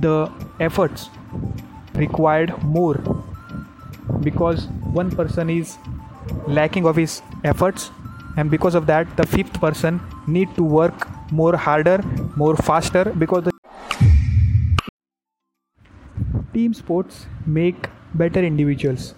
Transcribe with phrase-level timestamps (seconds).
[0.00, 0.30] the
[0.60, 1.08] efforts
[1.94, 2.96] required more
[4.20, 4.66] because
[5.00, 5.78] one person is
[6.46, 7.90] lacking of his efforts
[8.36, 11.98] and because of that the fifth person need to work more harder
[12.36, 13.52] more faster because the
[16.52, 19.14] team sports make better individuals.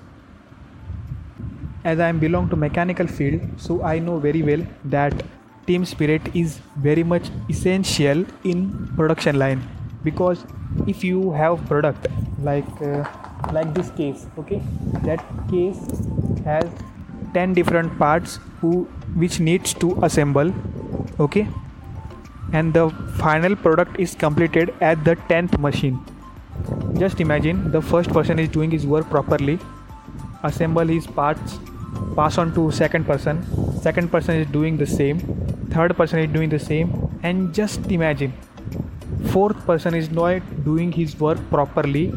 [1.90, 4.60] As i am belong to mechanical field so i know very well
[4.96, 5.22] that
[5.66, 6.58] team spirit is
[6.88, 8.60] very much essential in
[8.98, 9.64] production line
[10.04, 10.44] because
[10.86, 12.06] if you have product
[12.40, 13.04] like uh,
[13.52, 14.62] like this case okay?
[15.02, 15.80] That case
[16.44, 16.64] has
[17.34, 18.84] 10 different parts who
[19.14, 20.52] which needs to assemble
[21.20, 21.46] okay?
[22.52, 25.98] And the final product is completed at the 10th machine.
[26.98, 29.58] Just imagine the first person is doing his work properly
[30.44, 31.58] assemble his parts
[32.16, 33.42] pass on to second person
[33.80, 35.20] second person is doing the same
[35.74, 36.90] third person is doing the same
[37.22, 38.32] and just imagine
[39.30, 42.12] fourth person is not doing his work properly.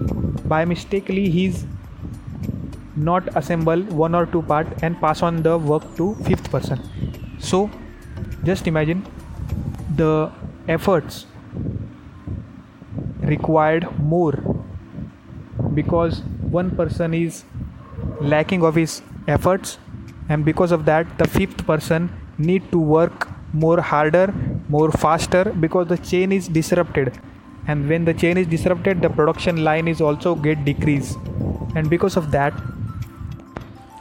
[0.45, 1.65] By mistakenly he's
[2.95, 6.79] not assemble one or two part and pass on the work to fifth person.
[7.39, 7.69] So
[8.43, 9.05] just imagine
[9.95, 10.31] the
[10.67, 11.25] efforts
[13.21, 14.33] required more
[15.73, 16.21] because
[16.59, 17.43] one person is
[18.21, 19.77] lacking of his efforts
[20.29, 24.33] and because of that the fifth person need to work more harder
[24.69, 27.17] more faster because the chain is disrupted.
[27.67, 31.15] And when the chain is disrupted the production line is also get decrease
[31.75, 32.53] and because of that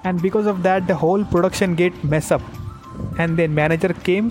[0.05, 2.43] and because of that the whole production get mess up.
[3.19, 4.31] And then manager came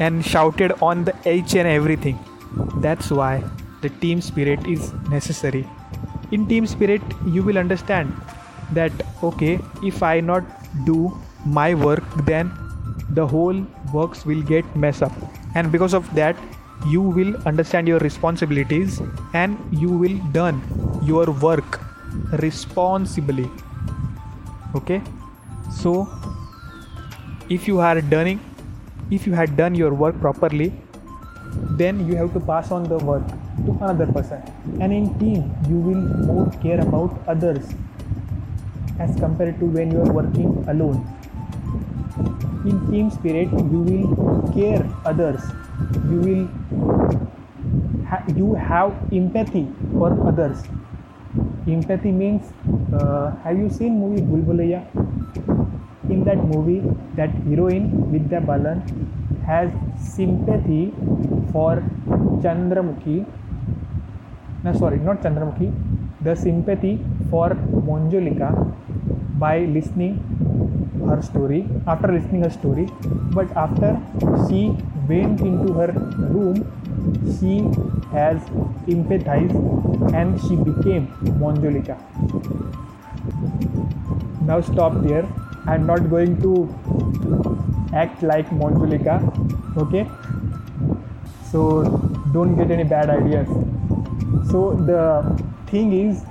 [0.00, 2.18] and shouted on the each and everything.
[2.76, 3.44] That's why
[3.82, 5.68] the team spirit is necessary.
[6.32, 8.14] In team spirit you will understand
[8.72, 8.92] that
[9.28, 10.44] okay if i not
[10.84, 10.98] do
[11.44, 12.52] my work then
[13.18, 13.60] the whole
[13.92, 15.12] works will get mess up
[15.54, 16.36] and because of that
[16.86, 19.00] you will understand your responsibilities
[19.34, 20.62] and you will done
[21.04, 21.80] your work
[22.40, 23.50] responsibly.
[24.74, 25.02] Okay?
[25.70, 26.08] So
[27.48, 28.40] if you are done
[29.10, 30.72] if you had done your work properly
[31.70, 33.26] then you have to pass on the work
[33.66, 34.40] to another person.
[34.80, 37.74] And in team you will more care about others
[38.98, 41.19] as compared to when you are working alone
[42.70, 44.06] in team spirit you will
[44.56, 45.42] care others
[46.12, 46.44] you will
[48.10, 49.64] ha- you have empathy
[49.96, 50.64] for others
[51.76, 52.52] empathy means
[52.98, 54.80] uh, have you seen movie bulbulaya
[56.14, 56.80] in that movie
[57.18, 58.80] that heroine vidya balan
[59.50, 59.70] has
[60.16, 60.82] sympathy
[61.52, 61.72] for
[62.44, 63.18] chandramukhi
[64.64, 65.68] no sorry not chandramukhi
[66.26, 66.94] the sympathy
[67.30, 67.48] for
[67.88, 68.50] monjolika
[69.44, 70.14] by listening
[71.08, 72.88] her story after listening her story
[73.38, 73.90] but after
[74.46, 74.62] she
[75.08, 75.90] went into her
[76.36, 76.56] room
[77.38, 77.54] she
[78.16, 78.38] has
[78.96, 79.56] empathized
[80.14, 81.06] and she became
[81.44, 81.96] Manjulika
[84.50, 85.26] now stop there.
[85.66, 86.52] I'm not going to
[87.94, 89.16] act like Manjulika
[89.76, 90.08] okay?
[91.50, 91.82] So
[92.32, 93.48] don't get any bad ideas.
[94.50, 95.02] So the
[95.66, 96.24] thing is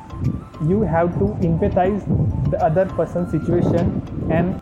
[0.67, 2.03] you have to empathize
[2.51, 4.61] the other person's situation and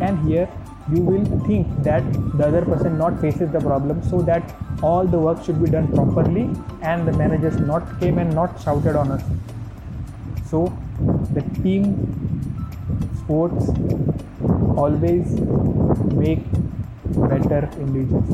[0.00, 0.48] and here
[0.90, 2.02] you will think that
[2.38, 5.86] the other person not faces the problem so that all the work should be done
[5.92, 6.50] properly
[6.82, 9.22] and the managers not came and not shouted on us.
[10.50, 10.76] So
[11.32, 11.84] the team
[13.20, 13.68] sports
[14.76, 15.30] always
[16.22, 16.44] make
[17.30, 18.28] better individuals.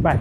[0.00, 0.20] Bye